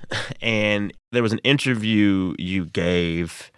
[0.40, 3.50] and there was an interview you gave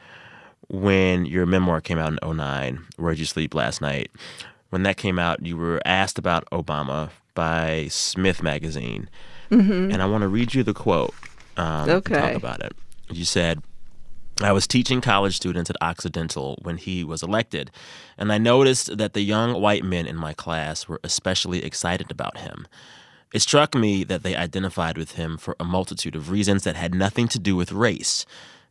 [0.69, 4.11] when your memoir came out in 09, Where'd You Sleep Last Night?
[4.71, 9.09] When that came out, you were asked about Obama by Smith Magazine.
[9.51, 11.15] And I want to read you the quote
[11.57, 11.91] um, Mm-hmm.
[11.91, 12.21] Okay.
[12.21, 12.73] talk about it.
[13.11, 13.63] You said,
[14.41, 17.73] I was teaching college students at Occidental when he was elected,
[18.17, 22.39] and I noticed that the young white men in my class were especially excited about
[22.39, 22.69] him.
[23.35, 26.95] It struck me that they identified with him for a multitude of reasons that had
[26.95, 28.25] nothing to do with race.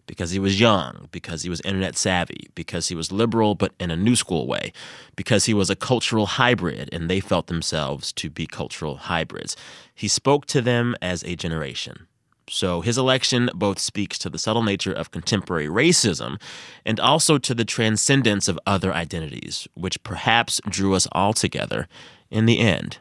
[0.05, 3.91] Because he was young, because he was internet savvy, because he was liberal but in
[3.91, 4.71] a new school way,
[5.17, 9.57] because he was a cultural hybrid and they felt themselves to be cultural hybrids.
[9.93, 12.07] He spoke to them as a generation.
[12.49, 16.39] So his election both speaks to the subtle nature of contemporary racism
[16.85, 21.87] and also to the transcendence of other identities, which perhaps drew us all together
[22.31, 22.99] in the end.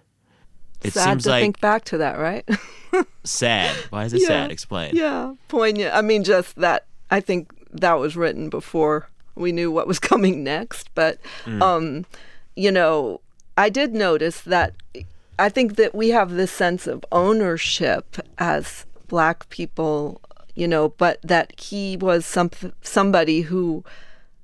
[0.83, 2.49] It Sad seems to like think back to that, right?
[3.25, 3.75] sad.
[3.91, 4.29] Why is it Yeah.
[4.29, 4.51] sad?
[4.53, 4.95] Explain.
[4.95, 5.95] yeah, poignant.
[5.95, 6.87] I mean, just that.
[7.11, 10.91] I think that was written before we knew what was coming next.
[10.95, 11.19] But,
[11.61, 12.05] um,
[12.57, 13.21] you know,
[13.57, 14.75] I did notice that.
[15.39, 20.21] I think that we have this sense of ownership as Black people,
[20.55, 22.51] you know, but that he was some
[22.83, 23.85] somebody who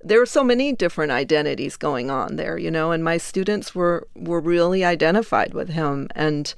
[0.05, 4.07] there were so many different identities going on there, you know, and my students were
[4.15, 6.55] were really identified with him and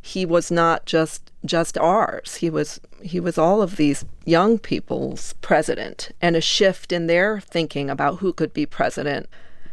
[0.00, 2.36] he was not just just ours.
[2.36, 7.40] He was he was all of these young people's president and a shift in their
[7.40, 9.28] thinking about who could be president.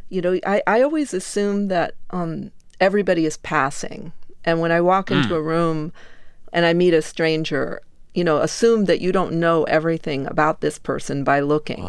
[0.09, 4.13] You know, I, I always assume that um, everybody is passing.
[4.45, 5.91] And when I walk into a room
[6.53, 7.81] and I meet a stranger,
[8.13, 11.83] you know, assume that you don't know everything about this person by looking.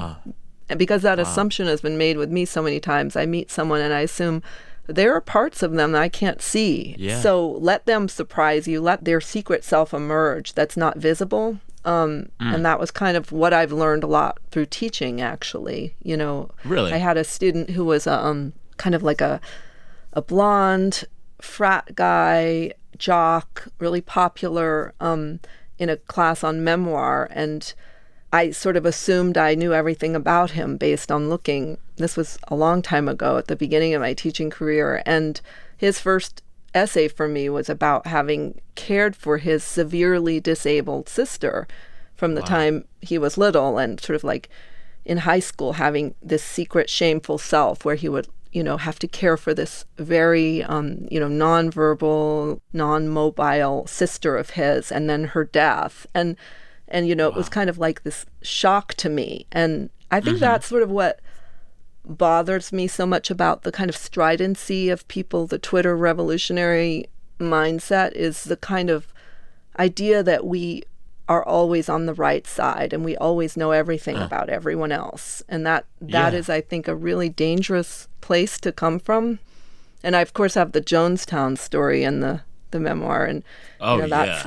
[0.69, 3.81] And because that assumption has been made with me so many times, I meet someone
[3.81, 4.43] and I assume
[4.87, 6.95] there are parts of them that I can't see.
[6.99, 7.21] Yeah.
[7.21, 8.81] So let them surprise you.
[8.81, 11.59] Let their secret self emerge that's not visible.
[11.85, 15.95] Um, And that was kind of what I've learned a lot through teaching, actually.
[16.03, 16.93] You know, Really?
[16.93, 19.41] I had a student who was um, kind of like a,
[20.13, 21.05] a blonde
[21.41, 25.41] frat guy, jock, really popular um,
[25.79, 27.29] in a class on memoir.
[27.31, 27.73] And
[28.33, 31.79] I sort of assumed I knew everything about him based on looking.
[31.97, 35.03] This was a long time ago at the beginning of my teaching career.
[35.07, 35.41] And
[35.77, 36.43] his first
[36.75, 41.67] essay for me was about having cared for his severely disabled sister
[42.15, 44.49] from the time he was little and sort of like
[45.05, 49.09] in high school having this secret shameful self where he would you know have to
[49.09, 55.45] care for this very um, you know nonverbal non-mobile sister of his and then her
[55.45, 56.07] death.
[56.15, 56.37] And
[56.89, 59.47] and you know it was kind of like this shock to me.
[59.53, 61.21] And i think that's sort of what
[62.05, 67.05] bothers me so much about the kind of stridency of people the twitter revolutionary
[67.39, 69.13] mindset is the kind of
[69.79, 70.83] idea that we
[71.29, 75.43] are always on the right side and we always know everything about everyone else.
[75.49, 76.39] And that that Yeah.
[76.39, 79.39] is i think a really dangerous place to come from.
[80.03, 83.43] And i of course have the jonestown story in the the memoir and
[83.81, 84.47] Oh, you know, that's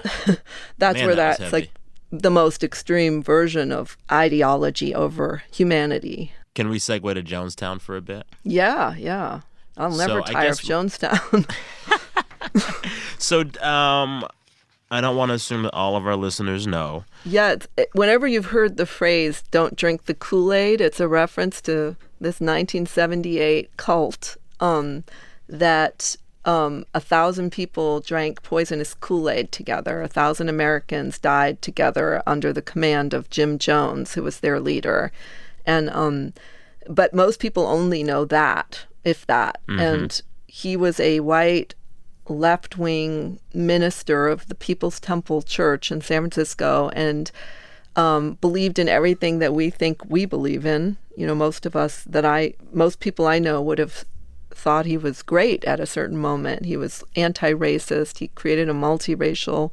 [0.77, 1.71] that's Man, where that that's like
[2.11, 6.33] the most extreme version of ideology over humanity.
[6.55, 8.25] Can we segue to Jonestown for a bit?
[8.43, 9.41] yeah yeah.
[9.77, 11.45] I'll never So tire of jonestown.
[13.17, 14.25] So, um,
[14.91, 17.05] I don't want to assume that all of our listeners know.
[17.23, 21.07] Yeah, it's, it, whenever you've heard the phrase "Don't drink the Kool Aid," it's a
[21.07, 25.05] reference to this 1978 cult um,
[25.47, 30.01] that um, a thousand people drank poisonous Kool Aid together.
[30.01, 35.11] A thousand Americans died together under the command of Jim Jones, who was their leader,
[35.65, 36.33] and um,
[36.89, 41.75] but most people only know that, if that, and he was a white
[42.31, 47.31] left wing minister of the People's Temple Church in San Francisco and
[47.95, 50.97] um, believed in everything that we think we believe in.
[51.17, 54.05] You know, most of us that I, most people I know would have
[54.49, 56.65] thought he was great at a certain moment.
[56.65, 59.71] He was anti racist, he created a multiracial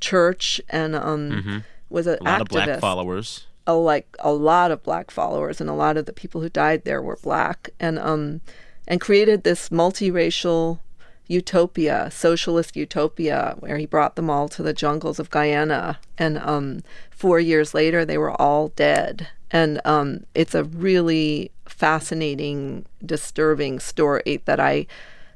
[0.00, 3.46] church and um, was an A lot activist of black followers.
[3.66, 6.84] a, like a lot of black followers and a lot of the people who died
[6.84, 8.40] there were black and um
[8.86, 10.80] and created this multiracial
[11.28, 16.80] utopia socialist utopia where he brought them all to the jungles of Guyana and um
[17.10, 24.40] 4 years later they were all dead and um it's a really fascinating disturbing story
[24.44, 24.86] that I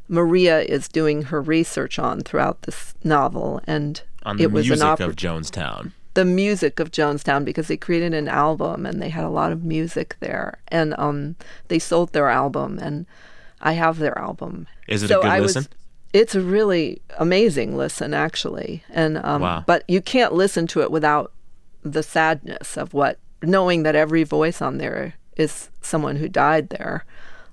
[0.08, 4.84] Maria is doing her research on throughout this novel and On the it was music
[5.00, 5.92] an of Jonestown.
[6.14, 9.64] the music of Jonestown because they created an album and they had a lot of
[9.64, 11.36] music there and um
[11.68, 13.06] they sold their album and
[13.62, 14.66] I have their album.
[14.88, 15.72] Is it So a good I was- listen?
[16.12, 18.82] It's a really amazing listen actually.
[18.90, 19.64] And um Wow.
[19.66, 21.32] but you can't listen to it without
[21.82, 27.04] the sadness of what knowing that every voice on there is someone who died there.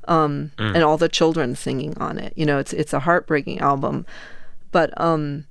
[0.07, 2.33] Um and all the children singing on it.
[2.35, 4.05] You know, it's it's a heartbreaking album.
[4.71, 5.45] But um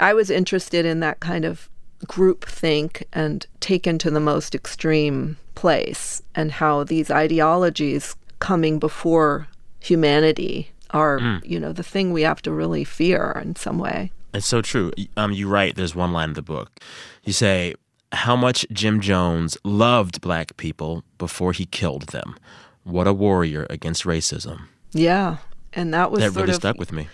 [0.00, 1.68] I was interested in that kind of
[2.06, 9.48] group think and taken to the most extreme place and how these ideologies coming before
[9.80, 14.10] humanity are, you know, the thing we have to really fear in some way.
[14.34, 14.92] It's so true.
[15.16, 15.76] Um, you write.
[15.76, 16.80] There's one line in the book.
[17.24, 17.74] You say
[18.12, 22.36] how much Jim Jones loved black people before he killed them.
[22.84, 24.68] What a warrior against racism.
[24.92, 25.38] Yeah.
[25.72, 27.08] And that was That really of stuck with me.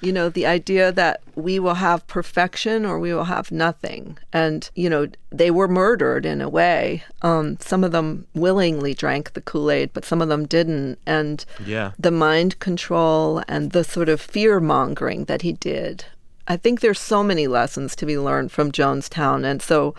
[0.00, 4.16] You know, the idea that we will have perfection or we will have nothing.
[4.32, 7.02] And, you know, they were murdered in a way.
[7.22, 10.98] Um, some of them willingly drank the Kool Aid, but some of them didn't.
[11.06, 11.92] And Yeah.
[11.98, 16.04] the mind control and the sort of fear mongering that he did.
[16.46, 19.44] I think there's so many lessons to be learned from Jonestown.
[19.44, 19.94] And so,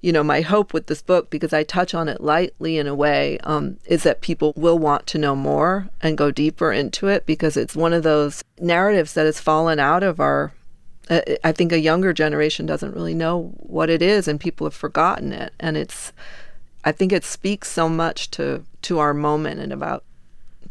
[0.00, 2.94] you know, my hope with this book, because I touch on it lightly in a
[2.94, 7.26] way, um, is that people will want to know more and go deeper into it
[7.26, 10.52] because it's one of those narratives that has fallen out of our.
[11.08, 14.74] Uh, I think a younger generation doesn't really know what it is, and people have
[14.74, 15.52] forgotten it.
[15.60, 16.12] And it's,
[16.84, 20.04] I think it speaks so much to to our moment in about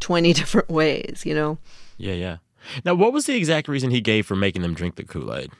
[0.00, 1.22] twenty different ways.
[1.24, 1.58] You know.
[1.98, 2.36] Yeah, yeah.
[2.84, 5.50] Now, what was the exact reason he gave for making them drink the Kool Aid?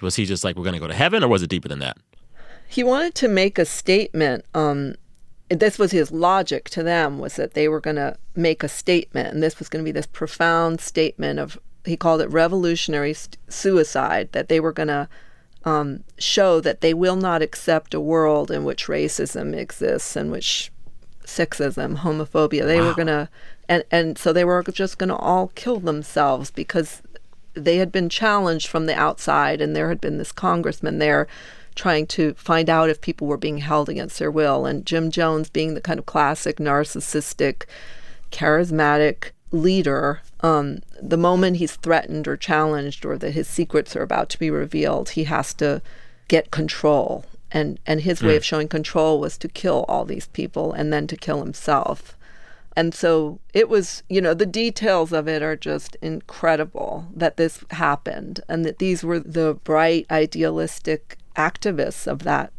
[0.00, 1.80] Was he just like, we're going to go to heaven, or was it deeper than
[1.80, 1.96] that?
[2.72, 4.94] He wanted to make a statement um
[5.50, 9.32] this was his logic to them was that they were going to make a statement
[9.32, 13.36] and this was going to be this profound statement of he called it revolutionary st-
[13.48, 15.06] suicide that they were going to
[15.64, 20.72] um, show that they will not accept a world in which racism exists and which
[21.26, 23.28] sexism homophobia they were going to
[23.68, 27.02] and and so they were just going to all kill themselves because
[27.54, 31.28] they had been challenged from the outside and there had been this congressman there
[31.74, 34.66] trying to find out if people were being held against their will.
[34.66, 37.64] And Jim Jones being the kind of classic narcissistic,
[38.30, 44.28] charismatic leader, um, the moment he's threatened or challenged or that his secrets are about
[44.30, 45.82] to be revealed, he has to
[46.28, 47.24] get control.
[47.50, 51.06] And, and his way of showing control was to kill all these people and then
[51.08, 52.16] to kill himself.
[52.74, 57.62] And so it was, you know, the details of it are just incredible that this
[57.70, 62.52] happened and that these were the bright, idealistic activists of that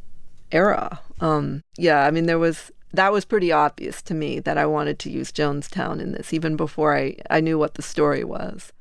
[0.51, 0.99] era.
[1.19, 4.99] Um, yeah, I mean, there was, that was pretty obvious to me that I wanted
[4.99, 8.71] to use Jonestown in this, even before I, I knew what the story was.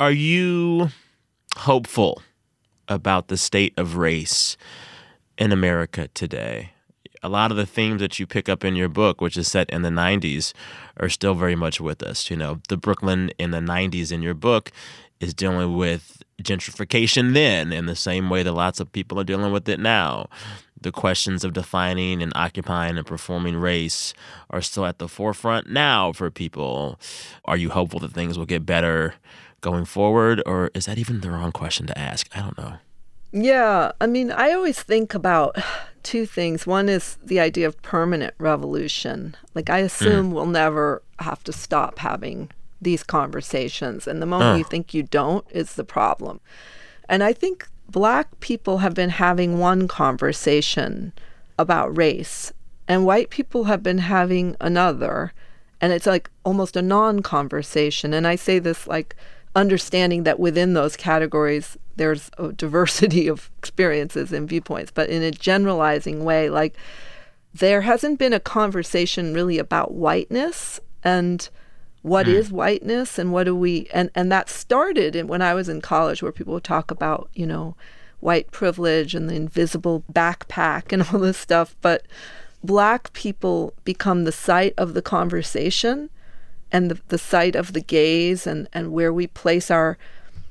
[0.00, 0.90] Are you
[1.56, 2.22] hopeful
[2.86, 4.56] about the state of race
[5.36, 6.72] in America today?
[7.22, 9.68] a lot of the themes that you pick up in your book, which is set
[9.70, 10.52] in the 90s,
[10.98, 12.30] are still very much with us.
[12.30, 14.70] You know, the Brooklyn in the 90s in your book
[15.20, 19.52] is dealing with gentrification then in the same way that lots of people are dealing
[19.52, 20.28] with it now.
[20.80, 24.14] The questions of defining and occupying and performing race
[24.50, 27.00] are still at the forefront now for people.
[27.44, 29.14] Are you hopeful that things will get better
[29.60, 32.28] going forward, or is that even the wrong question to ask?
[32.36, 32.74] I don't know.
[33.32, 35.56] Yeah, I mean, I always think about
[36.02, 36.66] two things.
[36.66, 39.36] One is the idea of permanent revolution.
[39.54, 40.32] Like, I assume mm.
[40.32, 42.50] we'll never have to stop having
[42.80, 44.06] these conversations.
[44.06, 44.56] And the moment oh.
[44.56, 46.40] you think you don't is the problem.
[47.08, 51.12] And I think black people have been having one conversation
[51.58, 52.52] about race,
[52.86, 55.32] and white people have been having another.
[55.80, 58.12] And it's like almost a non conversation.
[58.12, 59.16] And I say this like
[59.54, 65.30] understanding that within those categories, there's a diversity of experiences and viewpoints, but in a
[65.30, 66.76] generalizing way, like
[67.52, 71.48] there hasn't been a conversation really about whiteness and
[72.02, 72.34] what mm.
[72.34, 75.80] is whiteness and what do we and and that started in, when I was in
[75.80, 77.76] college where people would talk about, you know,
[78.20, 82.06] white privilege and the invisible backpack and all this stuff, but
[82.62, 86.10] black people become the site of the conversation
[86.70, 89.96] and the, the site of the gaze and, and where we place our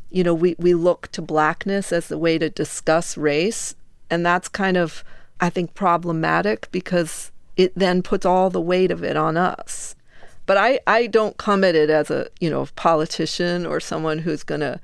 [0.09, 3.75] you know, we, we look to blackness as the way to discuss race.
[4.09, 5.03] And that's kind of,
[5.39, 9.95] I think, problematic because it then puts all the weight of it on us.
[10.47, 14.41] But I, I don't come at it as a, you know, politician or someone who's
[14.41, 14.79] going to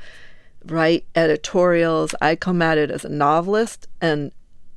[0.65, 2.13] write editorials.
[2.21, 4.31] I come at it as a novelist and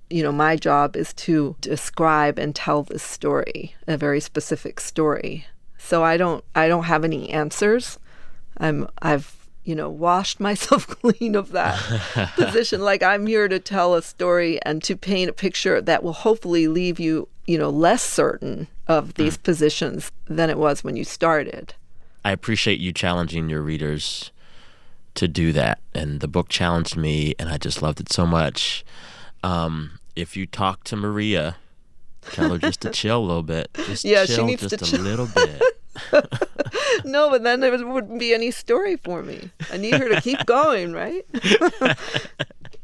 [0.09, 5.47] you know, my job is to describe and tell this story, a very specific story.
[5.79, 7.99] So I don't I don't have any answers.
[8.59, 11.77] I'm I've you know, washed myself clean of that
[12.37, 12.81] position.
[12.81, 16.69] Like I'm here to tell a story and to paint a picture that will hopefully
[16.69, 19.43] leave you, you know, less certain of these mm.
[19.43, 21.75] positions than it was when you started.
[22.25, 24.31] I appreciate you challenging your readers
[25.15, 25.81] to do that.
[25.95, 28.85] And the book challenged me, and I just loved it so much.
[29.43, 31.57] Um, if you talk to Maria,
[32.33, 33.69] tell her just to chill a little bit.
[33.75, 35.01] Just yeah, chill she needs just to a chill.
[35.01, 35.63] little bit.
[37.05, 39.51] no, but then there wouldn't be any story for me.
[39.73, 41.25] I need her to keep going, right?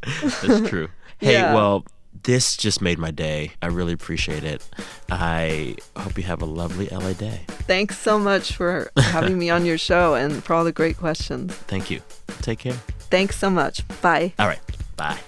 [0.03, 0.89] That's true.
[1.23, 1.55] Hey, yeah.
[1.55, 1.85] well,
[2.25, 3.53] this just made my day.
[3.63, 4.61] I really appreciate it.
[5.09, 7.43] I hope you have a lovely LA day.
[7.47, 11.55] Thanks so much for having me on your show and for all the great questions.
[11.55, 12.01] Thank you.
[12.41, 12.73] Take care.
[13.09, 13.87] Thanks so much.
[14.01, 14.33] Bye.
[14.41, 14.59] All right.
[14.97, 15.21] Bye.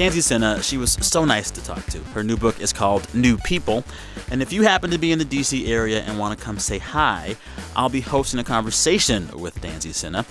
[0.00, 1.98] Danzy Senna, she was so nice to talk to.
[2.14, 3.84] Her new book is called New People.
[4.30, 6.78] And if you happen to be in the DC area and want to come say
[6.78, 7.36] hi,
[7.76, 10.24] I'll be hosting a conversation with Danzy Senna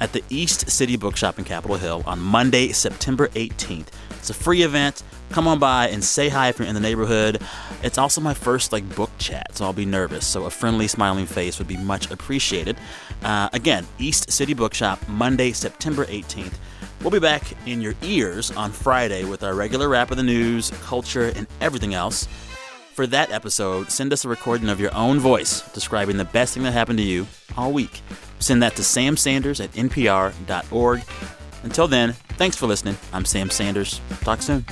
[0.00, 3.86] at the East City Bookshop in Capitol Hill on Monday, September 18th.
[4.10, 5.04] It's a free event.
[5.30, 7.40] Come on by and say hi if you're in the neighborhood.
[7.84, 10.26] It's also my first like book chat, so I'll be nervous.
[10.26, 12.76] So a friendly, smiling face would be much appreciated.
[13.22, 16.54] Uh, again, East City Bookshop, Monday, September 18th.
[17.04, 20.70] We'll be back in your ears on Friday with our regular wrap of the news,
[20.84, 22.26] culture, and everything else.
[22.94, 26.62] For that episode, send us a recording of your own voice describing the best thing
[26.62, 27.26] that happened to you
[27.58, 28.00] all week.
[28.38, 31.02] Send that to Sam Sanders at npr.org.
[31.62, 32.96] Until then, thanks for listening.
[33.12, 34.00] I'm Sam Sanders.
[34.22, 34.64] Talk soon.